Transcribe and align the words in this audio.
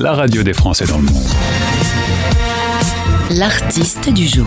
la 0.00 0.14
radio 0.14 0.42
des 0.42 0.54
Français 0.54 0.86
dans 0.86 0.96
le 0.96 1.04
monde. 1.04 1.28
L'artiste 3.30 4.10
du 4.10 4.26
jour. 4.26 4.46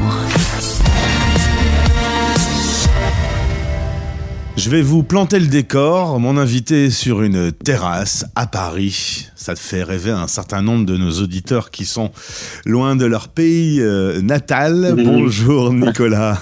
Je 4.58 4.70
vais 4.72 4.82
vous 4.82 5.04
planter 5.04 5.40
le 5.40 5.46
décor. 5.46 6.20
Mon 6.20 6.38
invité 6.38 6.86
est 6.86 6.90
sur 6.90 7.22
une 7.22 7.52
terrasse 7.52 8.26
à 8.36 8.48
Paris. 8.48 9.28
Ça 9.36 9.54
te 9.54 9.60
fait 9.60 9.84
rêver 9.84 10.10
un 10.10 10.28
certain 10.28 10.64
nombre 10.64 10.88
de 10.88 10.98
nos 10.98 11.12
auditeurs 11.22 11.70
qui 11.70 11.86
sont 11.86 12.12
loin 12.66 12.96
de 12.96 13.06
leur 13.06 13.28
pays 13.28 13.80
euh, 13.80 14.22
natal. 14.22 14.96
Bonjour 14.98 15.72
Nicolas. 15.72 16.42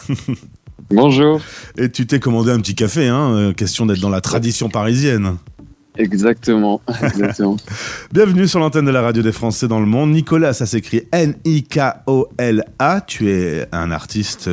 Bonjour. 0.89 1.41
Et 1.77 1.89
tu 1.89 2.05
t'es 2.05 2.19
commandé 2.19 2.51
un 2.51 2.59
petit 2.59 2.75
café, 2.75 3.07
hein 3.07 3.33
euh, 3.33 3.53
Question 3.53 3.85
d'être 3.85 3.99
dans 3.99 4.09
la 4.09 4.21
tradition 4.21 4.69
parisienne. 4.69 5.37
Exactement. 5.97 6.81
Exactement. 7.03 7.57
Bienvenue 8.13 8.47
sur 8.47 8.59
l'antenne 8.59 8.85
de 8.85 8.91
la 8.91 9.01
radio 9.01 9.21
des 9.21 9.31
Français 9.31 9.67
dans 9.67 9.79
le 9.79 9.85
monde. 9.85 10.11
Nicolas, 10.11 10.53
ça 10.53 10.65
s'écrit 10.65 11.03
N-I-K-O-L-A. 11.11 13.01
Tu 13.01 13.29
es 13.29 13.67
un 13.71 13.91
artiste 13.91 14.49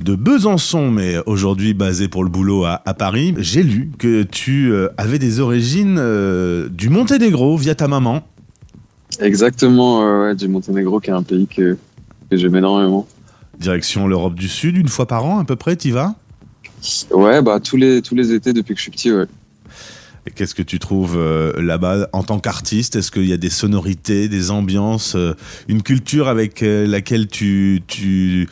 de 0.00 0.14
Besançon, 0.16 0.90
mais 0.90 1.16
aujourd'hui 1.26 1.72
basé 1.72 2.08
pour 2.08 2.24
le 2.24 2.30
boulot 2.30 2.64
à, 2.64 2.94
Paris. 2.94 3.34
J'ai 3.38 3.62
lu 3.62 3.92
que 3.96 4.24
tu 4.24 4.72
euh, 4.72 4.88
avais 4.96 5.18
des 5.18 5.40
origines 5.40 5.96
euh, 5.98 6.68
du 6.68 6.88
Monténégro 6.88 7.56
via 7.56 7.74
ta 7.74 7.86
maman. 7.86 8.22
Exactement, 9.20 10.22
ouais, 10.22 10.34
du 10.34 10.48
Monténégro, 10.48 10.98
qui 10.98 11.10
est 11.10 11.14
un 11.14 11.22
pays 11.22 11.46
que, 11.46 11.76
que 12.30 12.36
j'aime 12.36 12.56
énormément. 12.56 13.06
Direction 13.58 14.08
l'Europe 14.08 14.34
du 14.34 14.48
Sud, 14.48 14.76
une 14.76 14.88
fois 14.88 15.06
par 15.06 15.24
an 15.26 15.38
à 15.38 15.44
peu 15.44 15.54
près, 15.54 15.76
tu 15.76 15.90
vas? 15.90 16.14
Ouais, 17.10 17.40
bah 17.42 17.60
tous 17.60 17.76
les, 17.76 18.02
tous 18.02 18.16
les 18.16 18.32
étés 18.32 18.52
depuis 18.52 18.74
que 18.74 18.78
je 18.78 18.82
suis 18.82 18.90
petit, 18.90 19.12
ouais. 19.12 19.26
Qu'est-ce 20.36 20.54
que 20.54 20.62
tu 20.62 20.78
trouves 20.78 21.16
euh, 21.16 21.60
là-bas 21.60 22.08
en 22.12 22.22
tant 22.22 22.38
qu'artiste? 22.38 22.94
Est-ce 22.94 23.10
qu'il 23.10 23.26
y 23.26 23.32
a 23.32 23.36
des 23.36 23.50
sonorités, 23.50 24.28
des 24.28 24.52
ambiances, 24.52 25.16
euh, 25.16 25.34
une 25.66 25.82
culture 25.82 26.28
avec 26.28 26.62
euh, 26.62 26.86
laquelle 26.86 27.26
tu, 27.26 27.82
tu, 27.88 28.48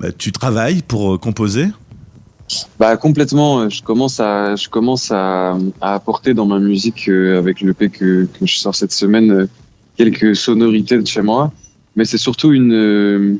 bah, 0.00 0.08
travailles 0.32 0.80
pour 0.80 1.20
composer? 1.20 1.66
Bah 2.78 2.96
complètement. 2.96 3.68
Je 3.68 3.82
commence 3.82 4.20
à 4.20 4.56
je 4.56 4.68
commence 4.70 5.10
à, 5.10 5.58
à 5.82 5.94
apporter 5.94 6.32
dans 6.32 6.46
ma 6.46 6.60
musique 6.60 7.08
avec 7.08 7.60
le 7.60 7.74
P 7.74 7.90
que, 7.90 8.24
que 8.24 8.46
je 8.46 8.56
sors 8.56 8.74
cette 8.74 8.92
semaine 8.92 9.48
quelques 9.96 10.34
sonorités 10.34 10.98
de 10.98 11.06
chez 11.06 11.22
moi, 11.22 11.52
mais 11.96 12.04
c'est 12.04 12.18
surtout 12.18 12.52
une 12.52 13.38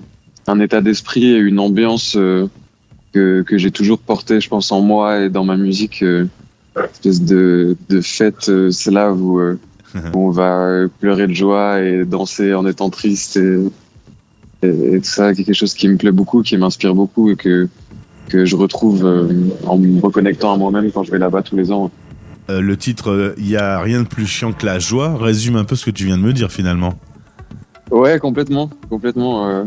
un 0.48 0.60
état 0.60 0.80
d'esprit 0.80 1.24
et 1.24 1.36
une 1.36 1.60
ambiance 1.60 2.14
que, 3.12 3.42
que 3.42 3.58
j'ai 3.58 3.70
toujours 3.70 3.98
porté, 3.98 4.41
je 4.41 4.48
pense, 4.48 4.72
en 4.72 4.80
moi 4.80 5.20
et 5.20 5.30
dans 5.30 5.44
ma 5.44 5.56
musique 5.56 6.02
espèce 6.84 7.22
de, 7.22 7.77
de 7.88 8.00
fête, 8.00 8.48
euh, 8.48 8.70
c'est 8.70 8.91
là 8.91 9.12
où, 9.12 9.41
euh, 9.41 9.58
où, 10.14 10.28
on 10.28 10.30
va 10.30 10.86
pleurer 11.00 11.27
de 11.27 11.32
joie 11.32 11.80
et 11.80 12.05
danser 12.05 12.55
en 12.55 12.66
étant 12.66 12.91
triste 12.91 13.36
et, 13.36 13.66
et, 14.62 15.00
tout 15.00 15.04
ça, 15.04 15.34
quelque 15.34 15.52
chose 15.52 15.74
qui 15.74 15.88
me 15.88 15.97
plaît 15.97 16.12
beaucoup, 16.12 16.42
qui 16.42 16.56
m'inspire 16.56 16.94
beaucoup 16.94 17.30
et 17.30 17.36
que, 17.36 17.69
que 18.28 18.44
je 18.44 18.56
retrouve 18.56 19.04
euh, 19.04 19.28
en 19.66 19.78
me 19.78 20.00
reconnectant 20.00 20.54
à 20.54 20.56
moi-même 20.56 20.91
quand 20.91 21.02
je 21.02 21.10
vais 21.10 21.19
là-bas 21.19 21.42
tous 21.42 21.56
les 21.56 21.70
ans. 21.72 21.91
le 22.48 22.77
titre 22.77 23.34
Il 23.38 23.47
n'y 23.47 23.56
a 23.56 23.80
rien 23.80 24.02
de 24.02 24.08
plus 24.08 24.27
chiant 24.27 24.52
que 24.52 24.66
la 24.66 24.78
joie 24.78 25.16
résume 25.16 25.56
un 25.56 25.64
peu 25.64 25.77
ce 25.77 25.84
que 25.84 25.91
tu 25.91 26.04
viens 26.06 26.19
de 26.19 26.22
me 26.22 26.32
dire 26.32 26.50
finalement. 26.50 26.94
Ouais, 27.91 28.19
complètement, 28.19 28.69
complètement. 28.91 29.64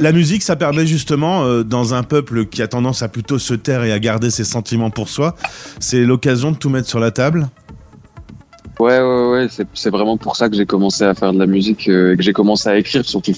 La 0.00 0.12
musique, 0.12 0.42
ça 0.42 0.56
permet 0.56 0.86
justement, 0.86 1.44
euh, 1.44 1.62
dans 1.62 1.94
un 1.94 2.02
peuple 2.02 2.46
qui 2.46 2.60
a 2.62 2.68
tendance 2.68 3.02
à 3.02 3.08
plutôt 3.08 3.38
se 3.38 3.54
taire 3.54 3.84
et 3.84 3.92
à 3.92 3.98
garder 3.98 4.30
ses 4.30 4.44
sentiments 4.44 4.90
pour 4.90 5.08
soi, 5.08 5.34
c'est 5.80 6.04
l'occasion 6.04 6.50
de 6.52 6.56
tout 6.56 6.68
mettre 6.68 6.88
sur 6.88 7.00
la 7.00 7.10
table 7.10 7.48
Ouais, 8.78 9.00
ouais, 9.00 9.30
ouais, 9.30 9.48
c'est 9.74 9.90
vraiment 9.90 10.16
pour 10.16 10.36
ça 10.36 10.48
que 10.48 10.56
j'ai 10.56 10.66
commencé 10.66 11.04
à 11.04 11.14
faire 11.14 11.32
de 11.32 11.38
la 11.38 11.46
musique 11.46 11.88
euh, 11.88 12.12
et 12.12 12.16
que 12.16 12.22
j'ai 12.22 12.32
commencé 12.32 12.68
à 12.68 12.76
écrire 12.76 13.04
surtout. 13.04 13.32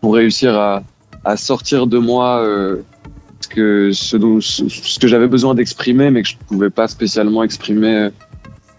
Pour 0.00 0.14
réussir 0.14 0.54
à, 0.58 0.82
sortir 1.36 1.86
de 1.86 1.98
moi 1.98 2.40
euh, 2.40 2.76
ce 3.40 3.48
que, 3.48 3.90
ce 3.92 4.98
que 4.98 5.06
j'avais 5.06 5.28
besoin 5.28 5.54
d'exprimer, 5.54 6.10
mais 6.10 6.22
que 6.22 6.28
je 6.28 6.34
ne 6.34 6.46
pouvais 6.46 6.70
pas 6.70 6.88
spécialement 6.88 7.42
exprimer 7.42 8.08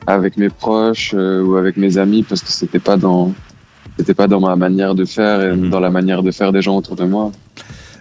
avec 0.07 0.37
mes 0.37 0.49
proches 0.49 1.13
ou 1.13 1.55
avec 1.55 1.77
mes 1.77 1.97
amis 1.97 2.23
parce 2.23 2.41
que 2.41 2.51
c'était 2.51 2.79
pas 2.79 2.97
dans 2.97 3.33
c'était 3.99 4.13
pas 4.13 4.27
dans 4.27 4.39
ma 4.39 4.55
manière 4.55 4.95
de 4.95 5.03
faire 5.03 5.43
et 5.43 5.53
mhm. 5.53 5.69
dans 5.69 5.81
la 5.81 5.89
manière 5.89 6.23
de 6.23 6.31
faire 6.31 6.53
des 6.53 6.61
gens 6.61 6.77
autour 6.77 6.95
de 6.95 7.03
moi. 7.03 7.33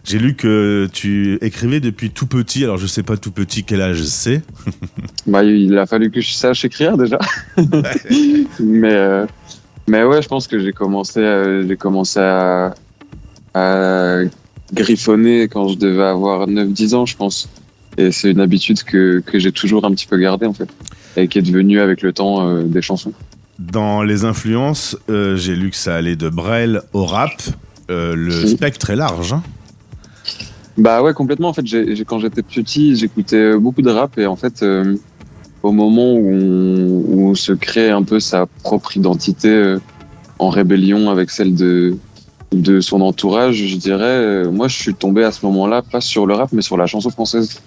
J'ai 0.04 0.20
lu 0.20 0.36
que 0.36 0.88
tu 0.92 1.38
écrivais 1.42 1.81
depuis 1.81 2.10
tout 2.10 2.28
petit, 2.28 2.62
alors 2.62 2.76
je 2.76 2.86
sais 2.86 3.03
pas 3.03 3.16
tout 3.16 3.32
petit 3.32 3.64
quel 3.64 3.81
âge 3.81 4.04
c'est. 4.04 4.42
bah, 5.26 5.42
il 5.42 5.76
a 5.76 5.86
fallu 5.86 6.12
que 6.12 6.20
je 6.20 6.31
sache 6.31 6.64
écrire 6.64 6.97
déjà. 6.97 7.19
mais, 8.60 8.92
euh, 8.92 9.26
mais 9.88 10.04
ouais, 10.04 10.22
je 10.22 10.28
pense 10.28 10.47
que 10.47 10.60
j'ai 10.60 10.72
commencé, 10.72 11.20
à, 11.20 11.66
j'ai 11.66 11.76
commencé 11.76 12.20
à, 12.20 12.76
à, 13.54 14.20
griffonner 14.72 15.48
quand 15.48 15.66
je 15.66 15.78
devais 15.78 16.04
avoir 16.04 16.47
9-10 16.47 16.94
ans, 16.94 17.06
je 17.06 17.16
pense. 17.16 17.48
Et 17.97 18.12
c'est 18.12 18.30
une 18.30 18.41
habitude 18.41 18.84
que, 18.84 19.19
que 19.26 19.41
j'ai 19.41 19.50
toujours 19.50 19.84
un 19.84 19.91
petit 19.91 20.06
peu 20.06 20.16
gardée 20.16 20.47
en 20.47 20.54
fait, 20.54 20.69
et 21.16 21.26
qui 21.26 21.41
est 21.41 21.42
devenue 21.42 21.80
avec 21.80 22.03
le 22.03 22.12
temps 22.12 22.48
euh, 22.48 22.62
des 22.62 22.82
chansons. 22.82 23.12
Dans 23.58 24.04
les 24.04 24.24
influences, 24.24 24.96
euh, 25.10 25.36
j'ai 25.36 25.56
lu 25.56 25.70
que 25.70 25.76
ça 25.76 25.96
allait 25.96 26.14
de 26.14 26.28
Brel 26.28 26.82
au 26.92 27.04
rap. 27.04 27.32
Euh, 27.91 28.14
le 28.14 28.46
spectre 28.46 28.91
est 28.91 28.96
large. 28.96 29.32
Hein. 29.32 29.42
bah 30.76 31.02
ouais, 31.02 31.12
complètement. 31.12 31.48
En 31.48 31.52
fait, 31.52 31.64
quand 32.06 32.20
j'étais 32.20 32.42
petit, 32.42 32.94
j'écoutais 32.94 33.56
beaucoup 33.56 33.82
de 33.82 33.91
rap 33.91 34.16
et 34.16 34.26
en 34.26 34.36
fait, 34.36 34.62
euh, 34.62 34.94
au 35.64 35.72
moment 35.72 36.12
où 36.12 37.30
on, 37.30 37.34
se 37.34 37.52
crée 37.52 37.91
un 37.91 38.04
peu 38.04 38.20
sa 38.20 38.47
propre 38.47 38.97
identité 38.97 39.76
en 40.38 40.50
rébellion 40.50 41.10
avec 41.10 41.30
celle 41.30 41.54
de 41.54 41.97
de 42.52 42.80
son 42.80 43.02
entourage, 43.02 43.56
je 43.56 43.76
dirais, 43.76 44.44
moi, 44.50 44.68
je 44.68 44.76
suis 44.76 44.94
tombé 44.94 45.22
à 45.22 45.32
ce 45.32 45.44
moment-là 45.44 45.82
pas 45.82 46.00
sur 46.00 46.26
le 46.26 46.34
rap, 46.34 46.50
mais 46.52 46.62
sur 46.62 46.78
la 46.78 46.86
chanson 46.86 47.10
française. 47.10 47.60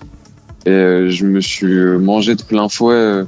Et 0.66 1.09
je 1.09 1.25
me 1.25 1.40
suis 1.40 1.97
mangé 2.00 2.35
de 2.35 2.41
plein 2.41 2.68
fouet 2.68 3.25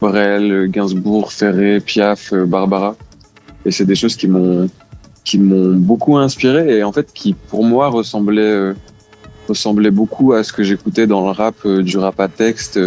Brel, 0.00 0.68
Gainsbourg, 0.68 1.32
Ferré, 1.32 1.80
Piaf, 1.80 2.32
euh, 2.32 2.46
Barbara. 2.46 2.96
Et 3.64 3.70
c'est 3.70 3.84
des 3.84 3.94
choses 3.94 4.16
qui 4.16 4.26
m'ont 4.26 4.68
qui 5.22 5.38
m'ont 5.38 5.74
beaucoup 5.74 6.16
inspiré 6.16 6.78
et 6.78 6.82
en 6.82 6.92
fait 6.92 7.12
qui 7.12 7.34
pour 7.34 7.62
moi 7.62 7.88
ressemblaient 7.88 8.40
euh, 8.40 8.74
ressemblaient 9.48 9.90
beaucoup 9.90 10.32
à 10.32 10.42
ce 10.42 10.52
que 10.52 10.62
j'écoutais 10.62 11.06
dans 11.06 11.26
le 11.26 11.30
rap 11.30 11.54
euh, 11.66 11.82
du 11.82 11.98
rap 11.98 12.18
à 12.20 12.28
texte 12.28 12.80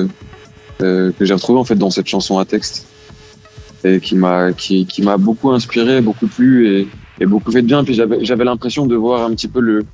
que 0.79 1.13
j'ai 1.21 1.33
retrouvé 1.33 1.59
en 1.59 1.63
fait 1.63 1.75
dans 1.75 1.91
cette 1.91 2.07
chanson 2.07 2.39
à 2.39 2.43
texte 2.45 2.87
et 3.85 4.01
qui 4.01 4.15
m'a 4.15 4.51
qui, 4.51 4.85
qui 4.85 5.01
m'a 5.01 5.15
beaucoup 5.15 5.51
inspiré, 5.51 6.01
beaucoup 6.01 6.27
plu 6.27 6.67
et, 6.67 6.87
et 7.21 7.25
beaucoup 7.25 7.51
fait 7.51 7.61
de 7.61 7.67
bien. 7.67 7.85
Puis 7.85 7.93
j'avais 7.93 8.25
j'avais 8.25 8.43
l'impression 8.43 8.85
de 8.85 8.95
voir 8.95 9.23
un 9.23 9.29
petit 9.33 9.47
peu 9.47 9.61
le 9.61 9.85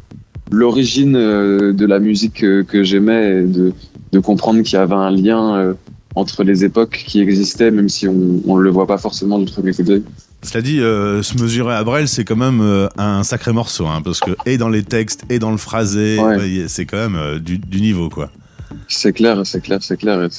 l'origine 0.50 1.14
de 1.14 1.86
la 1.86 2.00
musique 2.00 2.36
que, 2.36 2.64
que 2.64 2.82
j'aimais 2.84 3.44
de 3.44 3.74
de 4.14 4.20
comprendre 4.20 4.64
qu'il 4.64 4.80
y 4.80 4.82
avait 4.82 4.96
un 4.96 5.12
lien 5.12 5.76
entre 6.16 6.44
les 6.44 6.66
époques 6.66 7.04
qui 7.06 7.22
existaient, 7.22 7.72
même 7.72 7.90
si 7.90 8.08
on 8.08 8.14
ne 8.14 8.62
le 8.62 8.70
voit 8.70 8.88
pas 8.88 8.98
forcément 8.98 9.40
du 9.40 9.52
premier 9.52 9.74
coup 9.74 9.84
d'œil. 9.84 10.04
Cela 10.42 10.62
dit, 10.62 10.80
euh, 10.80 11.22
se 11.22 11.38
mesurer 11.42 11.76
à 11.76 11.84
Brel, 11.84 12.08
c'est 12.08 12.24
quand 12.24 12.38
même 12.38 12.62
euh, 12.62 12.88
un 12.98 13.24
sacré 13.24 13.52
morceau, 13.52 13.88
hein, 13.88 14.02
parce 14.04 14.22
que 14.22 14.32
et 14.46 14.58
dans 14.58 14.70
les 14.70 14.84
textes, 14.84 15.26
et 15.30 15.38
dans 15.38 15.52
le 15.52 15.58
phrasé, 15.58 16.18
c'est 16.68 16.86
quand 16.86 16.98
même 16.98 17.16
euh, 17.16 17.40
du, 17.40 17.60
niveau, 17.82 18.10
quoi. 18.10 18.30
C'est 18.88 19.12
clair, 19.12 19.42
c'est 19.46 19.62
clair, 19.62 19.80
c'est 19.82 19.98
clair. 19.98 20.30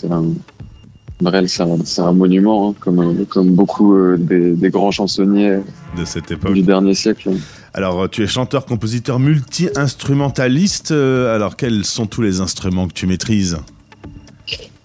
Brel, 1.21 1.51
c'est 1.51 2.01
un, 2.01 2.13
monument, 2.13 2.71
hein, 2.71 2.75
comme, 2.81 3.27
comme 3.27 3.51
beaucoup 3.51 3.95
des, 4.17 4.71
grands 4.71 4.91
chansonniers 4.91 5.59
de 5.99 6.05
cette 6.07 6.31
époque 6.31 6.55
du 6.55 6.63
dernier 6.63 6.95
siècle. 6.95 7.33
Alors, 7.75 8.09
tu 8.09 8.23
es 8.23 8.27
chanteur, 8.27 8.65
compositeur, 8.65 9.19
multi-instrumentaliste. 9.19 10.93
alors, 10.93 11.57
quels 11.57 11.85
sont 11.85 12.07
tous 12.07 12.23
les 12.23 12.41
instruments 12.41 12.89
que 12.89 12.95
tu 12.95 13.07
maîtrises? 13.07 13.59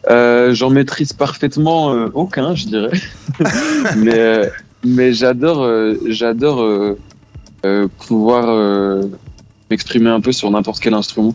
Euh, 0.10 0.54
J'en 0.54 0.70
maîtrise 0.70 1.14
parfaitement 1.14 1.94
euh, 1.94 2.10
aucun, 2.14 2.56
je 2.56 2.66
dirais. 2.68 2.92
mais 3.98 4.18
euh, 4.20 4.50
mais 4.84 5.14
j'adore 5.14 5.64
euh, 5.64 5.96
j'adore 6.08 6.96
pouvoir 8.08 9.04
m'exprimer 9.72 10.12
un 10.12 10.22
peu 10.22 10.32
sur 10.32 10.52
n'importe 10.52 10.80
quel 10.80 10.94
instrument, 10.94 11.34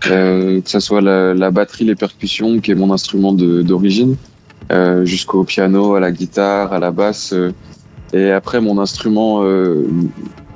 que 0.00 0.60
ce 0.66 0.80
soit 0.80 1.00
la, 1.00 1.32
la, 1.32 1.50
batterie, 1.50 1.86
les 1.86 1.94
percussions, 1.94 2.60
qui 2.60 2.70
est 2.70 2.74
mon 2.74 2.92
instrument 2.92 3.32
d'origine, 3.32 4.16
jusqu'au 5.04 5.42
piano, 5.44 5.94
à 5.94 6.00
la 6.00 6.12
guitare, 6.12 6.74
à 6.74 6.80
la 6.80 6.90
basse. 6.90 7.34
et 8.12 8.30
après, 8.30 8.60
mon 8.60 8.78
instrument 8.78 9.42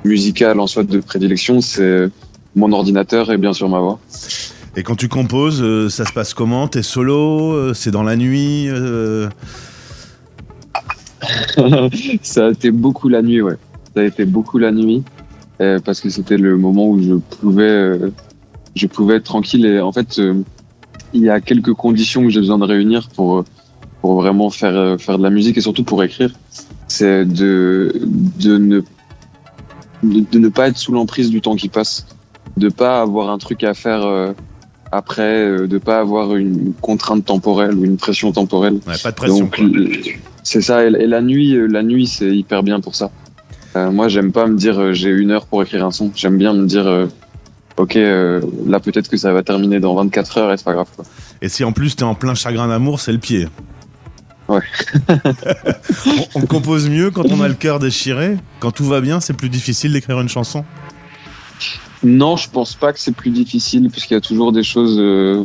musical 0.03 0.59
en 0.59 0.67
soi 0.67 0.83
de 0.83 0.99
prédilection, 0.99 1.59
c'est 1.59 2.07
mon 2.55 2.71
ordinateur 2.71 3.31
et 3.31 3.37
bien 3.37 3.53
sûr 3.53 3.67
ma 3.67 3.79
voix. 3.79 3.99
Et 4.77 4.83
quand 4.83 4.95
tu 4.95 5.07
composes, 5.07 5.61
euh, 5.63 5.87
ça 5.89 6.05
se 6.05 6.11
passe 6.11 6.33
comment? 6.33 6.67
T'es 6.67 6.83
solo 6.83 7.53
euh, 7.53 7.73
C'est 7.73 7.91
dans 7.91 8.03
la 8.03 8.17
nuit 8.17 8.67
euh? 8.67 9.29
Ça 12.21 12.47
a 12.47 12.51
été 12.51 12.71
beaucoup 12.71 13.07
la 13.07 13.21
nuit, 13.21 13.41
ouais. 13.41 13.55
Ça 13.95 14.01
a 14.01 14.03
été 14.03 14.25
beaucoup 14.25 14.57
la 14.57 14.71
nuit 14.71 15.03
parce 15.57 16.01
que 16.01 16.09
c'était 16.09 16.35
le 16.35 16.57
moment 16.57 16.89
où 16.89 17.01
je 17.01 17.13
pouvais, 17.13 17.97
je 18.75 18.87
pouvais 18.87 19.15
être 19.15 19.23
tranquille. 19.23 19.65
Et 19.65 19.79
en 19.79 19.93
fait, 19.93 20.19
il 21.13 21.21
y 21.21 21.29
a 21.29 21.39
quelques 21.39 21.73
conditions 21.73 22.23
que 22.23 22.29
j'ai 22.29 22.41
besoin 22.41 22.57
de 22.57 22.65
réunir 22.65 23.07
pour 23.15 23.45
pour 24.01 24.15
vraiment 24.15 24.49
faire 24.49 24.99
faire 24.99 25.17
de 25.17 25.23
la 25.23 25.29
musique 25.29 25.57
et 25.57 25.61
surtout 25.61 25.85
pour 25.85 26.03
écrire. 26.03 26.31
c'est 26.89 27.23
de, 27.23 28.01
de, 28.37 28.57
ne, 28.57 28.81
de, 30.03 30.39
ne 30.39 30.49
pas 30.49 30.67
être 30.67 30.77
sous 30.77 30.91
l'emprise 30.91 31.29
du 31.29 31.39
temps 31.39 31.55
qui 31.55 31.69
passe, 31.69 32.05
de 32.57 32.67
pas 32.67 33.01
avoir 33.01 33.29
un 33.29 33.37
truc 33.37 33.63
à 33.63 33.73
faire 33.73 34.33
après, 34.91 35.43
euh, 35.43 35.67
de 35.67 35.77
pas 35.77 35.99
avoir 35.99 36.35
une 36.35 36.73
contrainte 36.81 37.25
temporelle 37.25 37.73
ou 37.73 37.85
une 37.85 37.97
pression 37.97 38.31
temporelle. 38.31 38.79
Ouais, 38.87 38.97
pas 39.01 39.11
de 39.11 39.15
pression. 39.15 39.49
C'est 40.43 40.61
ça. 40.61 40.85
Et, 40.85 40.89
la 40.89 41.21
nuit, 41.21 41.57
la 41.69 41.83
nuit, 41.83 42.07
c'est 42.07 42.35
hyper 42.35 42.63
bien 42.63 42.79
pour 42.79 42.95
ça. 42.95 43.11
moi, 43.75 44.07
j'aime 44.07 44.31
pas 44.31 44.47
me 44.47 44.55
dire 44.55 44.93
j'ai 44.93 45.09
une 45.09 45.31
heure 45.31 45.45
pour 45.47 45.61
écrire 45.63 45.85
un 45.85 45.91
son. 45.91 46.11
J'aime 46.15 46.37
bien 46.37 46.53
me 46.53 46.65
dire 46.65 47.07
ok, 47.77 47.95
là 47.95 48.79
peut-être 48.79 49.09
que 49.09 49.17
ça 49.17 49.33
va 49.33 49.43
terminer 49.43 49.79
dans 49.79 49.95
24 49.95 50.37
heures 50.37 50.53
et 50.53 50.57
c'est 50.57 50.63
pas 50.63 50.73
grave. 50.73 50.87
Quoi. 50.95 51.05
Et 51.41 51.49
si 51.49 51.63
en 51.63 51.71
plus 51.71 51.95
t'es 51.95 52.03
en 52.03 52.15
plein 52.15 52.35
chagrin 52.35 52.67
d'amour, 52.67 52.99
c'est 52.99 53.11
le 53.11 53.17
pied. 53.17 53.47
Ouais. 54.47 54.61
on, 56.35 56.41
compose 56.41 56.89
mieux 56.89 57.09
quand 57.09 57.25
on 57.31 57.41
a 57.41 57.47
le 57.47 57.55
cœur 57.55 57.79
déchiré. 57.79 58.37
Quand 58.59 58.71
tout 58.71 58.85
va 58.85 59.01
bien, 59.01 59.19
c'est 59.19 59.33
plus 59.33 59.49
difficile 59.49 59.93
d'écrire 59.93 60.19
une 60.21 60.29
chanson. 60.29 60.63
Non, 62.05 62.37
je 62.37 62.49
pense 62.49 62.75
pas 62.75 62.93
que 62.93 62.99
c'est 62.99 63.15
plus 63.15 63.31
difficile 63.31 63.89
puisqu'il 63.89 64.13
y 64.13 64.17
a 64.17 64.21
toujours 64.21 64.51
des 64.51 64.63
choses, 64.63 64.97
euh, 64.99 65.43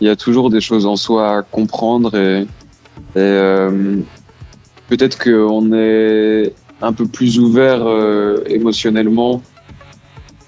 il 0.00 0.06
y 0.06 0.10
a 0.10 0.16
toujours 0.16 0.48
des 0.48 0.60
choses 0.60 0.86
en 0.86 0.96
soi 0.96 1.38
à 1.38 1.42
comprendre 1.42 2.16
et, 2.16 2.46
euh, 3.16 3.96
peut-être 4.88 5.22
qu'on 5.22 5.72
est 5.74 6.54
un 6.80 6.92
peu 6.94 7.06
plus 7.06 7.38
ouvert 7.38 7.86
euh, 7.86 8.42
émotionnellement, 8.46 9.42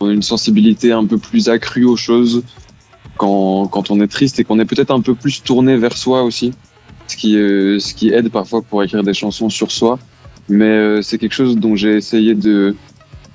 on 0.01 0.09
a 0.09 0.13
une 0.13 0.23
sensibilité 0.23 0.93
un 0.93 1.05
peu 1.05 1.19
plus 1.19 1.51
accrue 1.51 1.85
aux 1.85 1.97
choses 1.97 2.43
quand, 3.19 3.67
quand 3.67 3.91
on 3.91 4.01
est 4.01 4.09
triste 4.09 4.41
et 4.41 4.45
qu'on 4.45 4.59
est 4.61 4.65
peut-être 4.65 4.93
un 4.93 5.03
peu 5.03 5.15
plus 5.15 5.43
tourné 5.43 5.77
vers 5.77 5.97
soi 5.97 6.23
aussi 6.23 6.55
ce 7.11 7.17
qui, 7.17 7.37
euh, 7.37 7.79
ce 7.79 7.93
qui 7.93 8.11
aide 8.11 8.31
parfois 8.31 8.63
pour 8.63 8.83
écrire 8.83 9.03
des 9.03 9.15
chansons 9.15 9.51
sur 9.51 9.71
soi. 9.71 9.99
Mais 10.49 10.65
euh, 10.65 11.03
c'est 11.03 11.19
quelque 11.19 11.35
chose 11.35 11.57
dont 11.57 11.77
j'ai 11.77 11.97
essayé 11.97 12.35
de, 12.35 12.75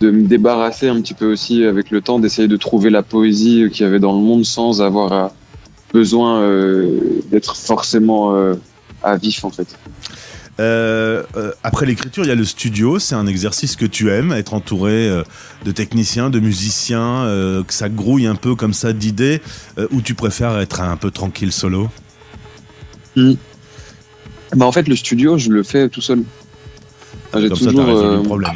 de 0.02 0.12
me 0.12 0.28
débarrasser 0.28 0.90
un 0.90 1.00
petit 1.02 1.14
peu 1.14 1.32
aussi 1.32 1.64
avec 1.64 1.90
le 1.92 2.02
temps, 2.02 2.20
d'essayer 2.20 2.48
de 2.48 2.58
trouver 2.58 2.90
la 2.90 3.04
poésie 3.04 3.70
qu'il 3.72 3.86
y 3.86 3.88
avait 3.88 4.00
dans 4.00 4.14
le 4.14 4.20
monde 4.20 4.46
sans 4.46 4.82
avoir 4.82 5.32
besoin 5.94 6.42
euh, 6.42 7.22
d'être 7.32 7.56
forcément 7.56 8.36
à 9.04 9.16
vif 9.16 9.46
en 9.46 9.52
fait. 9.52 9.78
après 11.64 11.86
l'écriture, 11.86 12.24
il 12.24 12.28
y 12.28 12.32
a 12.32 12.36
le 12.36 12.46
studio. 12.46 13.00
C'est 13.00 13.16
un 13.16 13.28
exercice 13.28 13.76
que 13.76 13.86
tu 13.86 14.12
aimes, 14.12 14.34
être 14.34 14.54
entouré 14.54 15.24
de 15.64 15.72
techniciens, 15.72 16.30
de 16.30 16.40
musiciens, 16.40 17.24
que 17.66 17.74
ça 17.74 17.88
grouille 17.88 18.28
un 18.28 18.36
peu 18.36 18.56
comme 18.56 18.74
ça 18.74 18.92
d'idées, 18.92 19.42
ou 19.92 20.02
tu 20.02 20.14
préfères 20.14 20.60
être 20.60 20.82
un 20.82 20.98
peu 20.98 21.12
tranquille 21.12 21.54
solo? 21.54 21.90
Bah 24.56 24.66
en 24.66 24.72
fait 24.72 24.88
le 24.88 24.96
studio 24.96 25.38
je 25.38 25.50
le 25.50 25.64
fais 25.64 25.90
tout 25.90 26.02
seul. 26.02 26.24
J'ai 27.40 27.50
toujours 27.50 27.90
euh... 27.90 28.24
problème. 28.24 28.54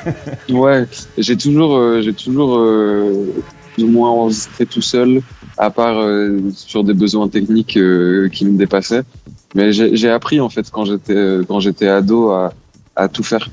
ouais, 0.50 0.86
j'ai 1.18 1.36
toujours 1.36 1.76
euh, 1.76 2.00
j'ai 2.02 2.12
toujours 2.12 2.58
euh, 2.58 3.26
plus 3.74 3.84
ou 3.84 3.88
moins 3.88 4.10
enregistré 4.10 4.66
tout 4.66 4.82
seul 4.82 5.22
à 5.58 5.70
part 5.70 5.98
euh, 5.98 6.40
sur 6.54 6.84
des 6.84 6.94
besoins 6.94 7.28
techniques 7.28 7.78
qui 8.32 8.44
me 8.44 8.56
dépassaient. 8.56 9.02
Mais 9.54 9.72
j'ai 9.72 10.10
appris 10.10 10.40
en 10.40 10.48
fait 10.48 10.70
quand 10.70 10.84
j'étais 10.86 11.38
quand 11.46 11.60
j'étais 11.60 11.88
ado 11.88 12.30
à, 12.30 12.52
à 12.96 13.08
tout 13.08 13.22
faire 13.22 13.50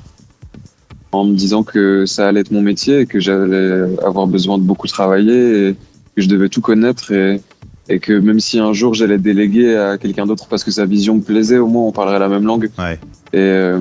en 1.12 1.24
me 1.24 1.34
disant 1.34 1.62
que 1.62 2.06
ça 2.06 2.28
allait 2.28 2.40
être 2.40 2.52
mon 2.52 2.62
métier 2.62 3.00
et 3.00 3.06
que 3.06 3.20
j'allais 3.20 3.96
avoir 4.04 4.26
besoin 4.26 4.58
de 4.58 4.62
beaucoup 4.62 4.86
travailler 4.86 5.68
et 5.68 5.76
que 6.16 6.22
je 6.22 6.28
devais 6.28 6.48
tout 6.48 6.62
connaître 6.62 7.12
et 7.12 7.42
et 7.90 7.98
que 7.98 8.12
même 8.12 8.40
si 8.40 8.58
un 8.58 8.72
jour 8.72 8.94
j'allais 8.94 9.18
déléguer 9.18 9.76
à 9.76 9.98
quelqu'un 9.98 10.24
d'autre 10.24 10.46
parce 10.48 10.64
que 10.64 10.70
sa 10.70 10.86
vision 10.86 11.16
me 11.16 11.22
plaisait, 11.22 11.58
au 11.58 11.66
moins 11.66 11.82
on 11.82 11.92
parlerait 11.92 12.20
la 12.20 12.28
même 12.28 12.44
langue. 12.44 12.70
Ouais. 12.78 12.98
Et, 13.32 13.38
euh, 13.38 13.80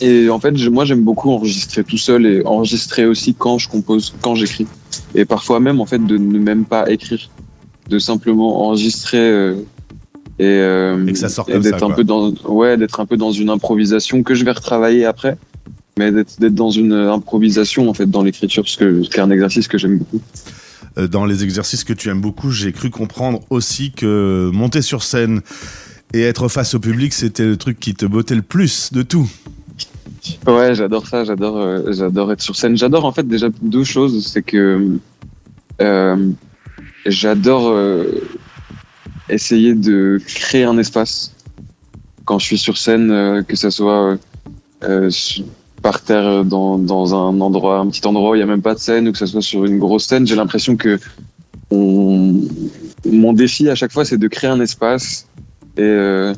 et 0.00 0.28
en 0.30 0.40
fait, 0.40 0.52
moi 0.68 0.84
j'aime 0.84 1.02
beaucoup 1.02 1.30
enregistrer 1.30 1.84
tout 1.84 1.98
seul 1.98 2.26
et 2.26 2.44
enregistrer 2.44 3.06
aussi 3.06 3.34
quand 3.34 3.58
je 3.58 3.68
compose, 3.68 4.14
quand 4.20 4.34
j'écris. 4.34 4.66
Et 5.14 5.24
parfois 5.24 5.60
même 5.60 5.80
en 5.80 5.86
fait 5.86 6.04
de 6.04 6.16
ne 6.16 6.38
même 6.38 6.64
pas 6.64 6.90
écrire, 6.90 7.30
de 7.88 7.98
simplement 7.98 8.66
enregistrer 8.66 9.18
euh, 9.18 9.54
et, 10.38 10.44
euh, 10.44 11.06
et, 11.06 11.12
que 11.12 11.18
ça 11.18 11.28
sort 11.28 11.46
comme 11.46 11.62
d'être 11.62 11.82
un 11.82 11.90
peu 11.90 12.04
dans 12.04 12.32
ouais 12.48 12.76
d'être 12.76 13.00
un 13.00 13.06
peu 13.06 13.16
dans 13.16 13.32
une 13.32 13.48
improvisation 13.48 14.22
que 14.22 14.34
je 14.34 14.44
vais 14.44 14.52
retravailler 14.52 15.06
après 15.06 15.38
mais 15.98 16.12
d'être 16.12 16.54
dans 16.54 16.70
une 16.70 16.92
improvisation 16.92 17.88
en 17.88 17.94
fait 17.94 18.10
dans 18.10 18.22
l'écriture 18.22 18.62
parce 18.64 18.76
que 18.76 19.02
c'est 19.04 19.20
un 19.20 19.30
exercice 19.30 19.66
que 19.66 19.78
j'aime 19.78 19.96
beaucoup 19.96 20.20
euh, 20.98 21.08
dans 21.08 21.24
les 21.26 21.44
exercices 21.44 21.84
que 21.84 21.92
tu 21.92 22.08
aimes 22.08 22.20
beaucoup, 22.20 22.50
j'ai 22.50 22.72
cru 22.72 22.90
comprendre 22.90 23.40
aussi 23.50 23.92
que 23.92 24.50
monter 24.52 24.82
sur 24.82 25.02
scène 25.02 25.42
et 26.14 26.22
être 26.22 26.48
face 26.48 26.74
au 26.74 26.80
public, 26.80 27.12
c'était 27.12 27.44
le 27.44 27.56
truc 27.56 27.78
qui 27.78 27.94
te 27.94 28.06
bottait 28.06 28.34
le 28.34 28.42
plus 28.42 28.92
de 28.92 29.02
tout. 29.02 29.28
Ouais, 30.46 30.74
j'adore 30.74 31.06
ça, 31.06 31.24
j'adore, 31.24 31.58
euh, 31.58 31.92
j'adore 31.92 32.32
être 32.32 32.42
sur 32.42 32.56
scène. 32.56 32.76
J'adore 32.76 33.04
en 33.04 33.12
fait 33.12 33.26
déjà 33.26 33.48
deux 33.62 33.84
choses, 33.84 34.26
c'est 34.26 34.42
que 34.42 34.98
euh, 35.80 36.30
j'adore 37.04 37.76
essayer 39.28 39.74
de 39.74 40.20
créer 40.26 40.64
un 40.64 40.78
espace 40.78 41.34
quand 42.24 42.38
je 42.38 42.46
suis 42.46 42.58
sur 42.58 42.76
scène, 42.78 43.44
que 43.46 43.56
ce 43.56 43.70
soit 43.70 44.18
par 45.86 46.00
terre 46.00 46.26
euh, 46.26 46.42
dans, 46.42 46.78
dans, 46.78 47.14
un 47.14 47.40
endroit, 47.40 47.78
un 47.78 47.86
petit 47.88 48.04
endroit 48.06 48.30
où 48.30 48.34
il 48.34 48.38
n'y 48.38 48.42
a 48.42 48.46
même 48.46 48.60
pas 48.60 48.74
de 48.74 48.80
scène 48.80 49.06
ou 49.06 49.12
que 49.12 49.18
ce 49.18 49.26
soit 49.26 49.40
sur 49.40 49.64
une 49.64 49.78
grosse 49.78 50.06
scène, 50.06 50.26
j'ai 50.26 50.34
l'impression 50.34 50.76
que 50.76 50.98
on... 51.70 52.40
mon 53.04 53.32
défi 53.32 53.68
à 53.68 53.76
chaque 53.76 53.92
fois, 53.92 54.04
c'est 54.04 54.18
de 54.18 54.26
créer 54.26 54.50
un 54.50 54.60
espace 54.60 55.28
et 55.76 55.82
euh, 55.82 56.34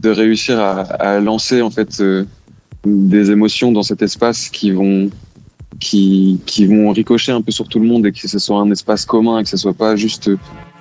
de 0.00 0.08
réussir 0.08 0.58
à, 0.58 1.20
lancer 1.20 1.60
en 1.60 1.70
fait 1.70 2.00
euh, 2.00 2.24
des 2.84 3.30
émotions 3.30 3.72
dans 3.72 3.82
cet 3.82 4.02
espace 4.02 4.48
qui 4.48 4.70
vont 4.70 5.10
qui, 5.80 6.40
qui 6.46 6.66
vont 6.66 6.90
ricocher 6.90 7.32
un 7.32 7.42
peu 7.42 7.52
sur 7.52 7.68
tout 7.68 7.78
le 7.78 7.86
monde 7.86 8.06
et 8.06 8.12
que 8.12 8.26
ce 8.26 8.38
soit 8.38 8.58
un 8.58 8.70
espace 8.70 9.04
commun 9.04 9.38
et 9.38 9.44
que 9.44 9.48
ce 9.48 9.56
soit 9.56 9.74
pas 9.74 9.96
juste 9.96 10.30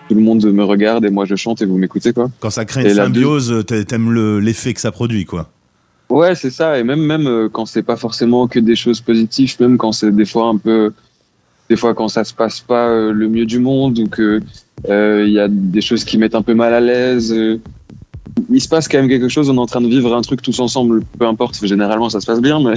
tout 0.08 0.16
le 0.16 0.22
monde 0.22 0.44
me 0.46 0.64
regarde 0.64 1.06
et 1.06 1.10
moi 1.10 1.26
je 1.26 1.36
chante 1.36 1.62
et 1.62 1.66
vous 1.66 1.78
m'écoutez 1.78 2.14
quoi. 2.14 2.32
Quand 2.40 2.50
ça 2.50 2.66
crée 2.66 2.84
une 2.90 2.96
symbiose, 2.96 3.66
t'aimes 3.66 4.40
l'effet 4.40 4.74
que 4.74 4.82
ça 4.82 4.92
produit 4.92 5.26
quoi. 5.26 5.50
Ouais, 6.10 6.36
c'est 6.36 6.52
ça. 6.52 6.80
Et 6.80 6.84
même 6.84 7.02
même 7.02 7.28
euh, 7.28 7.50
quand 7.50 7.66
c'est 7.66 7.84
pas 7.84 7.98
forcément 7.98 8.48
que 8.48 8.60
des 8.60 8.76
choses 8.76 9.02
positives, 9.02 9.58
même 9.60 9.78
quand 9.78 9.92
c'est 9.92 10.12
des 10.12 10.26
fois 10.26 10.48
un 10.48 10.58
peu, 10.58 10.94
des 11.70 11.76
fois 11.76 11.94
quand 11.94 12.08
ça 12.08 12.24
se 12.24 12.34
passe 12.34 12.62
pas 12.62 12.88
euh, 12.88 13.12
le 13.12 13.28
mieux 13.28 13.46
du 13.46 13.60
monde 13.60 14.00
ou 14.00 14.08
que 14.08 14.42
euh, 14.90 15.26
il 15.28 15.34
y 15.34 15.40
a 15.40 15.48
des 15.50 15.82
choses 15.82 16.06
qui 16.06 16.18
mettent 16.18 16.36
un 16.36 16.42
peu 16.42 16.54
mal 16.54 16.74
à 16.74 16.80
l'aise. 16.80 17.36
Il 18.50 18.62
se 18.62 18.68
passe 18.68 18.88
quand 18.88 18.98
même 18.98 19.10
quelque 19.10 19.30
chose. 19.30 19.50
On 19.50 19.56
est 19.56 19.60
en 19.60 19.66
train 19.66 19.81
de 19.81 19.88
vivre 19.88 20.16
un 20.16 20.22
truc 20.22 20.42
tous 20.42 20.60
ensemble. 20.60 21.04
Peu 21.19 21.25
importe. 21.25 21.66
Généralement, 21.66 22.10
ça 22.10 22.22
se 22.22 22.25
passe 22.25 22.42
bien, 22.42 22.60
mais 22.62 22.75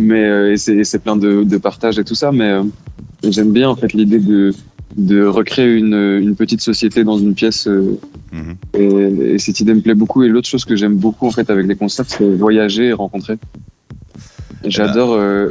mais 0.00 0.56
c'est 0.56 0.98
plein 1.02 1.16
de, 1.16 1.44
de 1.44 1.56
partage 1.58 1.98
et 1.98 2.04
tout 2.04 2.14
ça. 2.14 2.32
Mais 2.32 2.58
j'aime 3.24 3.52
bien 3.52 3.68
en 3.68 3.76
fait 3.76 3.92
l'idée 3.92 4.18
de 4.18 4.52
de 4.96 5.26
recréer 5.26 5.74
une, 5.74 5.94
une, 5.94 6.36
petite 6.36 6.60
société 6.60 7.04
dans 7.04 7.18
une 7.18 7.34
pièce. 7.34 7.68
Euh, 7.68 7.98
mhm. 8.32 8.56
et, 8.74 9.38
cette 9.38 9.60
idée 9.60 9.74
me 9.74 9.80
plaît 9.80 9.94
beaucoup. 9.94 10.22
Et 10.22 10.28
l'autre 10.28 10.48
chose 10.48 10.64
que 10.64 10.74
j'aime 10.74 10.96
beaucoup 10.96 11.26
en 11.26 11.30
fait 11.30 11.50
avec 11.50 11.66
les 11.66 11.76
concerts, 11.76 12.06
c'est 12.08 12.28
voyager 12.28 12.86
et 12.86 12.92
rencontrer. 12.92 13.36
J'adore 14.64 15.12
euh, 15.12 15.50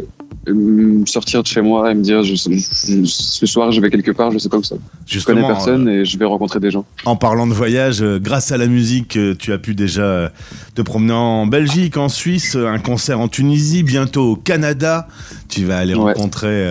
sortir 1.05 1.41
de 1.41 1.47
chez 1.47 1.61
moi 1.61 1.91
et 1.91 1.95
me 1.95 2.01
dire 2.01 2.23
je, 2.23 2.35
ce 2.35 3.45
soir 3.45 3.71
je 3.71 3.81
vais 3.81 3.89
quelque 3.89 4.11
part, 4.11 4.31
je 4.31 4.37
sais 4.37 4.49
pas 4.49 4.57
où 4.57 4.63
ça. 4.63 4.75
Je 5.05 5.19
connais 5.23 5.41
personne 5.41 5.87
euh, 5.87 6.01
et 6.01 6.05
je 6.05 6.17
vais 6.17 6.25
rencontrer 6.25 6.59
des 6.59 6.71
gens. 6.71 6.85
En 7.05 7.15
parlant 7.15 7.47
de 7.47 7.53
voyage, 7.53 8.03
grâce 8.03 8.51
à 8.51 8.57
la 8.57 8.67
musique, 8.67 9.17
tu 9.39 9.53
as 9.53 9.57
pu 9.57 9.75
déjà 9.75 10.31
te 10.75 10.81
promener 10.81 11.13
en 11.13 11.47
Belgique, 11.47 11.97
en 11.97 12.09
Suisse, 12.09 12.55
un 12.55 12.79
concert 12.79 13.19
en 13.19 13.27
Tunisie, 13.27 13.83
bientôt 13.83 14.31
au 14.31 14.35
Canada. 14.35 15.07
Tu 15.49 15.65
vas 15.65 15.77
aller 15.77 15.93
rencontrer 15.93 16.67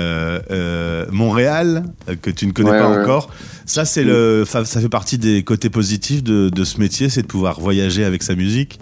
Montréal, 1.10 1.84
que 2.22 2.30
tu 2.30 2.46
ne 2.46 2.52
connais 2.52 2.70
pas 2.70 3.00
encore. 3.00 3.30
Ça, 3.66 3.84
c'est 3.84 4.04
le, 4.04 4.44
ça 4.46 4.64
fait 4.64 4.88
partie 4.88 5.18
des 5.18 5.42
côtés 5.42 5.70
positifs 5.70 6.22
de, 6.22 6.50
de 6.50 6.64
ce 6.64 6.78
métier, 6.78 7.08
c'est 7.08 7.22
de 7.22 7.26
pouvoir 7.26 7.60
voyager 7.60 8.04
avec 8.04 8.22
sa 8.22 8.34
musique. 8.34 8.78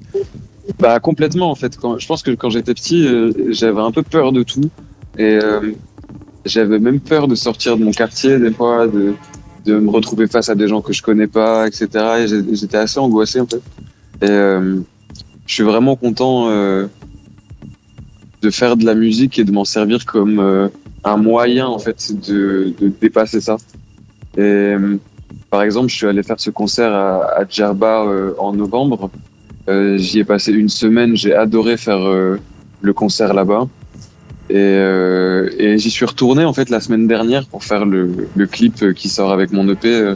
Bah 0.78 1.00
complètement 1.00 1.50
en 1.50 1.54
fait. 1.54 1.76
Quand, 1.76 1.98
je 1.98 2.06
pense 2.06 2.22
que 2.22 2.30
quand 2.30 2.50
j'étais 2.50 2.74
petit, 2.74 3.06
euh, 3.06 3.32
j'avais 3.48 3.80
un 3.80 3.90
peu 3.90 4.02
peur 4.02 4.32
de 4.32 4.42
tout 4.42 4.70
et 5.18 5.38
euh, 5.42 5.72
j'avais 6.44 6.78
même 6.78 7.00
peur 7.00 7.26
de 7.26 7.34
sortir 7.34 7.76
de 7.76 7.84
mon 7.84 7.90
quartier 7.90 8.38
des 8.38 8.52
fois, 8.52 8.86
de, 8.86 9.14
de 9.64 9.78
me 9.78 9.90
retrouver 9.90 10.28
face 10.28 10.48
à 10.48 10.54
des 10.54 10.68
gens 10.68 10.80
que 10.80 10.92
je 10.92 11.02
connais 11.02 11.26
pas, 11.26 11.66
etc. 11.66 11.88
Et 12.20 12.54
j'étais 12.54 12.76
assez 12.76 13.00
angoissé 13.00 13.40
en 13.40 13.46
fait. 13.46 13.62
Et 14.22 14.30
euh, 14.30 14.80
je 15.46 15.54
suis 15.54 15.64
vraiment 15.64 15.96
content 15.96 16.48
de 16.48 16.88
faire 18.50 18.76
de 18.76 18.84
la 18.84 18.94
musique 18.94 19.40
et 19.40 19.44
de 19.44 19.50
m'en 19.50 19.64
servir 19.64 20.06
comme 20.06 20.70
un 21.04 21.16
moyen 21.16 21.66
en 21.66 21.80
fait 21.80 22.12
de, 22.28 22.72
de 22.80 22.92
dépasser 23.00 23.40
ça. 23.40 23.56
Et 24.36 24.74
par 25.50 25.62
exemple, 25.62 25.88
je 25.88 25.96
suis 25.96 26.06
allé 26.06 26.22
faire 26.22 26.38
ce 26.38 26.50
concert 26.50 26.92
à, 26.92 27.40
à 27.40 27.48
Djerba 27.48 28.06
en 28.38 28.52
novembre 28.52 29.10
euh, 29.68 29.96
j'y 29.96 30.20
ai 30.20 30.24
passé 30.24 30.52
une 30.52 30.68
semaine, 30.68 31.16
j'ai 31.16 31.34
adoré 31.34 31.76
faire 31.76 32.06
euh, 32.06 32.38
le 32.80 32.92
concert 32.92 33.34
là-bas. 33.34 33.68
Et, 34.50 34.56
euh, 34.56 35.48
et 35.58 35.78
j'y 35.78 35.90
suis 35.90 36.04
retourné 36.04 36.44
en 36.44 36.52
fait 36.52 36.68
la 36.68 36.80
semaine 36.80 37.06
dernière 37.06 37.46
pour 37.46 37.64
faire 37.64 37.86
le, 37.86 38.28
le 38.34 38.46
clip 38.46 38.92
qui 38.94 39.08
sort 39.08 39.32
avec 39.32 39.52
mon 39.52 39.66
EP, 39.68 40.14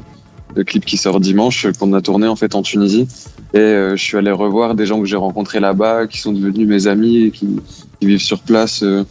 le 0.54 0.64
clip 0.64 0.84
qui 0.84 0.96
sort 0.96 1.20
dimanche 1.20 1.66
qu'on 1.78 1.92
a 1.92 2.00
tourné 2.00 2.26
en 2.26 2.36
fait 2.36 2.54
en 2.54 2.62
Tunisie. 2.62 3.06
Et 3.54 3.58
euh, 3.58 3.96
je 3.96 4.02
suis 4.02 4.16
allé 4.16 4.30
revoir 4.30 4.74
des 4.74 4.86
gens 4.86 5.00
que 5.00 5.06
j'ai 5.06 5.16
rencontrés 5.16 5.60
là-bas, 5.60 6.06
qui 6.06 6.18
sont 6.18 6.32
devenus 6.32 6.66
mes 6.66 6.86
amis 6.86 7.24
et 7.24 7.30
qui, 7.30 7.60
qui 8.00 8.06
vivent 8.06 8.20
sur 8.20 8.40
place. 8.40 8.82
Euh. 8.82 9.04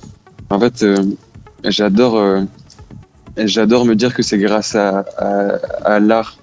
En 0.50 0.60
fait, 0.60 0.84
euh, 0.84 1.04
j'adore, 1.64 2.18
euh, 2.18 2.42
j'adore 3.38 3.86
me 3.86 3.96
dire 3.96 4.14
que 4.14 4.22
c'est 4.22 4.38
grâce 4.38 4.76
à, 4.76 5.06
à, 5.18 5.56
à 5.84 6.00
l'art 6.00 6.38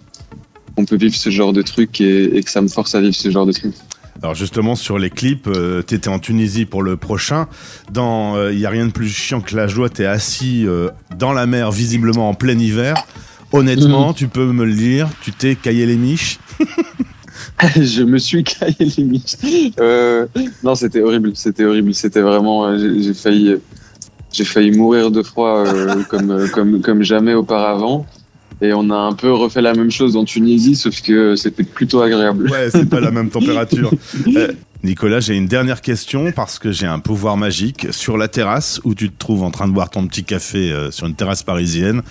qu'on 0.74 0.84
peut 0.84 0.96
vivre 0.96 1.14
ce 1.14 1.30
genre 1.30 1.52
de 1.52 1.62
truc 1.62 2.00
et, 2.00 2.36
et, 2.36 2.42
que 2.42 2.50
ça 2.50 2.62
me 2.62 2.68
force 2.68 2.94
à 2.94 3.00
vivre 3.00 3.14
ce 3.14 3.30
genre 3.30 3.46
de 3.46 3.52
truc. 3.52 3.74
Alors 4.22 4.34
justement 4.36 4.76
sur 4.76 4.98
les 4.98 5.10
clips, 5.10 5.48
euh, 5.48 5.82
t'étais 5.82 6.08
en 6.08 6.20
Tunisie 6.20 6.64
pour 6.64 6.82
le 6.82 6.96
prochain. 6.96 7.48
Dans 7.90 8.36
il 8.36 8.38
euh, 8.40 8.52
y 8.54 8.66
a 8.66 8.70
rien 8.70 8.86
de 8.86 8.92
plus 8.92 9.08
chiant 9.08 9.40
que 9.40 9.56
la 9.56 9.66
joie, 9.66 9.88
t'es 9.88 10.04
assis 10.04 10.64
euh, 10.64 10.90
dans 11.18 11.32
la 11.32 11.46
mer, 11.46 11.72
visiblement 11.72 12.28
en 12.28 12.34
plein 12.34 12.58
hiver. 12.58 12.94
Honnêtement, 13.52 14.10
mmh. 14.10 14.14
tu 14.14 14.28
peux 14.28 14.46
me 14.46 14.64
le 14.64 14.74
dire, 14.74 15.08
tu 15.22 15.32
t'es 15.32 15.56
caillé 15.56 15.86
les 15.86 15.96
miches? 15.96 16.38
je 17.76 18.02
me 18.02 18.18
suis 18.18 18.44
caillé 18.44 18.92
les 18.96 19.04
miches. 19.04 19.36
Euh, 19.80 20.26
non, 20.62 20.74
c'était 20.74 21.00
horrible, 21.00 21.32
c'était 21.34 21.64
horrible, 21.64 21.92
c'était 21.92 22.20
vraiment. 22.20 22.78
J'ai 22.78 23.14
failli, 23.14 23.56
j'ai 24.32 24.44
failli 24.44 24.70
mourir 24.70 25.10
de 25.10 25.22
froid 25.22 25.64
comme 26.08 26.48
comme 26.50 26.80
comme 26.80 27.02
jamais 27.02 27.34
auparavant. 27.34 28.06
Et 28.62 28.72
on 28.72 28.90
a 28.90 28.96
un 28.96 29.12
peu 29.12 29.32
refait 29.32 29.60
la 29.60 29.74
même 29.74 29.90
chose 29.90 30.16
en 30.16 30.24
Tunisie, 30.24 30.76
sauf 30.76 31.02
que 31.02 31.34
c'était 31.34 31.64
plutôt 31.64 32.00
agréable. 32.00 32.48
Ouais, 32.48 32.70
c'est 32.70 32.88
pas 32.88 33.00
la 33.00 33.10
même 33.10 33.28
température. 33.30 33.90
Euh, 34.28 34.52
Nicolas, 34.84 35.18
j'ai 35.18 35.34
une 35.34 35.48
dernière 35.48 35.80
question 35.80 36.30
parce 36.30 36.60
que 36.60 36.70
j'ai 36.70 36.86
un 36.86 37.00
pouvoir 37.00 37.36
magique. 37.36 37.88
Sur 37.90 38.16
la 38.16 38.28
terrasse 38.28 38.80
où 38.84 38.94
tu 38.94 39.10
te 39.10 39.18
trouves 39.18 39.42
en 39.42 39.50
train 39.50 39.66
de 39.66 39.72
boire 39.72 39.90
ton 39.90 40.06
petit 40.06 40.22
café 40.22 40.70
euh, 40.70 40.92
sur 40.92 41.08
une 41.08 41.16
terrasse 41.16 41.42
parisienne, 41.42 42.02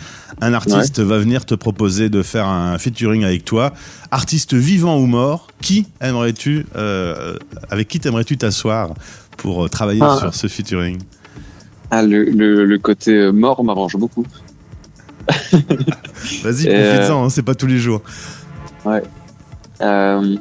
un 0.41 0.53
artiste 0.53 0.97
ouais. 0.97 1.05
va 1.05 1.19
venir 1.19 1.45
te 1.45 1.55
proposer 1.55 2.09
de 2.09 2.21
faire 2.21 2.47
un 2.47 2.77
featuring 2.77 3.23
avec 3.23 3.45
toi. 3.45 3.71
Artiste 4.11 4.53
vivant 4.53 4.97
ou 4.97 5.05
mort, 5.05 5.47
qui 5.61 5.87
aimerais-tu, 6.01 6.65
euh, 6.75 7.37
avec 7.69 7.87
qui 7.87 8.01
t'aimerais-tu 8.01 8.35
t'asseoir 8.35 8.93
pour 9.37 9.69
travailler 9.69 10.01
ah. 10.03 10.17
sur 10.19 10.35
ce 10.35 10.47
featuring? 10.47 10.99
Ah, 11.91 12.03
le, 12.03 12.25
le, 12.25 12.65
le 12.65 12.77
côté 12.77 13.31
mort 13.31 13.63
m'arrange 13.63 13.95
beaucoup. 13.95 14.25
Vas-y, 16.43 16.65
profite-en, 16.65 17.21
euh... 17.21 17.25
hein, 17.25 17.29
c'est 17.29 17.43
pas 17.43 17.55
tous 17.55 17.67
les 17.67 17.77
jours. 17.77 18.01
Ouais. 18.85 19.03
Euh, 19.81 20.35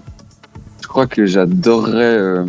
je 0.82 0.86
crois 0.88 1.06
que 1.06 1.26
j'adorerais, 1.26 2.16
euh, 2.18 2.44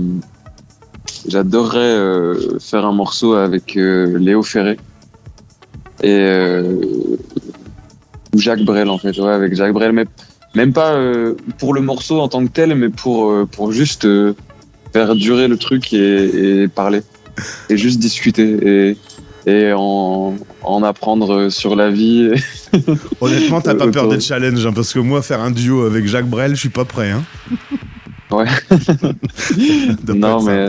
j'adorerais 1.28 1.80
euh, 1.80 2.60
faire 2.60 2.86
un 2.86 2.92
morceau 2.92 3.34
avec 3.34 3.76
Léo 3.76 4.44
Ferré 4.44 4.78
et 6.04 6.62
Jacques 8.36 8.64
Brel 8.64 8.90
en 8.90 8.98
fait, 8.98 9.18
ouais, 9.20 9.32
avec 9.32 9.56
Jacques 9.56 9.74
Brel, 9.74 9.92
mais 9.92 10.06
même 10.56 10.74
pas 10.74 11.00
pour 11.60 11.74
le 11.74 11.82
morceau 11.82 12.20
en 12.20 12.28
tant 12.28 12.46
que 12.46 12.52
tel, 12.52 12.76
mais 12.76 12.90
pour 12.90 13.48
pour 13.50 13.72
juste 13.72 14.08
faire 14.92 15.16
durer 15.16 15.48
le 15.48 15.58
truc 15.58 15.94
et, 15.94 16.64
et 16.64 16.68
parler 16.68 17.04
et 17.70 17.78
juste 17.78 18.00
discuter 18.00 18.90
et 18.90 18.98
et 19.46 19.72
en, 19.76 20.36
en, 20.64 20.84
apprendre 20.84 21.50
sur 21.50 21.76
la 21.76 21.90
vie. 21.90 22.32
Honnêtement, 23.22 23.62
t'as 23.62 23.76
pas 23.76 23.88
peur 23.88 24.08
des 24.08 24.20
challenges, 24.20 24.66
hein, 24.66 24.74
parce 24.74 24.94
que 24.94 25.00
moi, 25.00 25.22
faire 25.22 25.42
un 25.42 25.52
duo 25.52 25.86
avec 25.86 26.08
Jacques 26.08 26.30
Brel, 26.30 26.56
je 26.56 26.60
suis 26.60 26.70
pas 26.70 26.86
prêt. 26.86 27.12
Hein. 27.12 27.24
Ouais. 28.32 28.46
non, 30.16 30.42
mais 30.42 30.68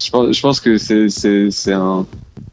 je 0.00 0.08
pense, 0.08 0.36
je 0.36 0.40
pense 0.40 0.60
que 0.60 0.78
c'est 0.78 1.72
un, 1.72 2.06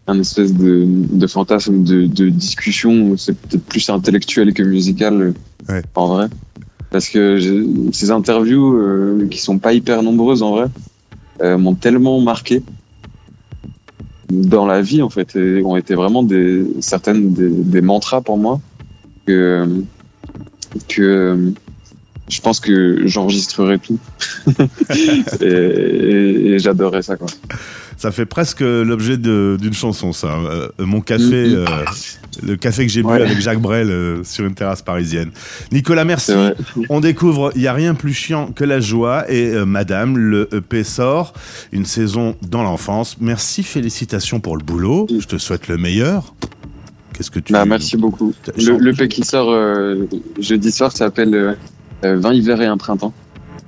un 0.08 0.20
espèce 0.20 0.54
de, 0.54 0.86
de 0.88 1.28
fantasme 1.28 1.84
de, 1.84 2.08
de 2.08 2.30
discussion. 2.30 3.16
C'est 3.16 3.38
peut-être 3.38 3.64
plus 3.66 3.88
intellectuel 3.90 4.54
que 4.56 4.64
musical, 4.64 5.36
ouais. 5.70 5.84
en 5.94 6.08
vrai. 6.08 6.28
Parce 6.90 7.10
que 7.10 7.40
ces 7.92 8.12
interviews, 8.12 8.76
euh, 8.76 9.28
qui 9.30 9.40
sont 9.40 9.60
pas 9.60 9.74
hyper 9.74 10.04
nombreuses 10.04 10.44
en 10.44 10.52
vrai, 10.52 10.66
euh, 11.42 11.58
m'ont 11.58 11.76
tellement 11.76 12.20
marqué 12.20 12.62
dans 14.30 14.66
la 14.66 14.82
vie 14.82 15.02
en 15.02 15.10
fait 15.10 15.36
et 15.36 15.62
ont 15.64 15.76
été 15.76 15.96
vraiment 15.96 16.24
des 16.24 16.66
certaines 16.80 17.34
des, 17.34 17.50
des 17.50 17.82
mantras 17.82 18.22
pour 18.22 18.38
moi 18.38 18.60
que 19.26 19.68
que 20.88 21.54
je 22.30 22.42
pense 22.42 22.60
que 22.60 23.06
j'enregistrerai 23.06 23.80
tout 23.80 24.00
et, 24.90 25.24
et, 25.46 26.54
et 26.54 26.60
j'adorerais 26.60 27.02
ça 27.02 27.16
quoi. 27.18 27.28
Ça 27.98 28.12
fait 28.12 28.26
presque 28.26 28.62
l'objet 28.62 29.18
d'une 29.18 29.74
chanson, 29.74 30.14
ça. 30.14 30.28
Euh, 30.28 30.68
mon 30.80 31.02
café, 31.02 31.24
mm 31.24 31.54
-hmm. 31.54 31.68
euh, 31.70 32.46
le 32.50 32.56
café 32.58 32.86
que 32.86 32.92
j'ai 32.92 33.04
bu 33.04 33.12
avec 33.12 33.40
Jacques 33.40 33.62
Brel 33.62 33.90
euh, 33.90 34.24
sur 34.24 34.46
une 34.46 34.56
terrasse 34.56 34.82
parisienne. 34.82 35.32
Nicolas, 35.72 36.04
merci. 36.04 36.34
On 36.90 37.00
découvre 37.00 37.52
Il 37.56 37.62
n'y 37.62 37.68
a 37.68 37.74
rien 37.74 37.94
plus 37.96 38.14
chiant 38.14 38.52
que 38.52 38.66
la 38.66 38.80
joie 38.80 39.20
et 39.32 39.46
Madame, 39.66 40.18
le 40.18 40.50
EP 40.52 40.84
sort, 40.84 41.34
une 41.72 41.86
saison 41.86 42.36
dans 42.42 42.64
l'enfance. 42.64 43.18
Merci, 43.22 43.64
félicitations 43.64 44.40
pour 44.42 44.58
le 44.58 44.64
boulot. 44.64 45.08
Je 45.24 45.28
te 45.34 45.38
souhaite 45.38 45.68
le 45.68 45.78
meilleur. 45.78 46.34
Qu'est-ce 47.14 47.32
que 47.32 47.40
tu. 47.40 47.54
Bah, 47.54 47.66
merci 47.66 47.96
beaucoup. 47.96 48.34
Le, 48.58 48.78
le 48.86 48.92
EP 48.92 49.08
qui 49.08 49.24
sort 49.24 49.50
jeudi 50.40 50.72
soir 50.72 50.92
s'appelle 50.92 51.56
20 52.04 52.34
hivers 52.34 52.62
et 52.62 52.66
un 52.66 52.78
printemps. 52.78 53.14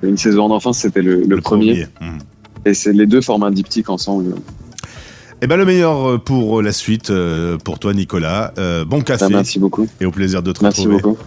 Une 0.02 0.18
saison 0.18 0.48
d'enfance, 0.48 0.78
c'était 0.78 1.02
le, 1.02 1.20
le, 1.20 1.36
le, 1.36 1.40
premier. 1.40 1.86
premier. 1.86 2.12
Mmh. 2.12 2.18
Et 2.66 2.74
c'est 2.74 2.92
les 2.92 3.06
deux 3.06 3.20
forment 3.20 3.44
un 3.44 3.50
diptyque 3.50 3.88
ensemble. 3.88 4.34
Eh 5.42 5.46
ben 5.46 5.56
le 5.56 5.64
meilleur 5.64 6.22
pour 6.22 6.62
la 6.62 6.72
suite, 6.72 7.12
pour 7.64 7.78
toi 7.78 7.92
Nicolas. 7.92 8.54
Euh, 8.58 8.84
bon 8.84 9.02
café. 9.02 9.24
Ah, 9.26 9.28
merci 9.28 9.58
beaucoup. 9.58 9.86
Et 10.00 10.06
au 10.06 10.10
plaisir 10.10 10.42
de 10.42 10.52
te 10.52 10.62
merci 10.62 10.80
retrouver. 10.80 10.96
Merci 10.96 11.08
beaucoup. 11.08 11.22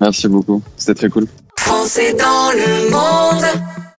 Merci 0.00 0.28
beaucoup. 0.28 0.62
C'était 0.76 0.94
très 0.94 1.08
cool. 1.08 1.26
Français 1.56 2.14
dans 2.14 2.50
le 2.52 2.90
monde. 2.90 3.88